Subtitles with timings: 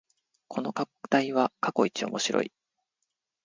[0.47, 2.51] この課題は過去一面白い